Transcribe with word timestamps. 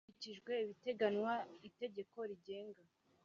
hakurikijwe 0.03 0.51
ibiteganywa 0.63 1.33
Itegeko 1.69 2.17
rigenga 2.29 2.81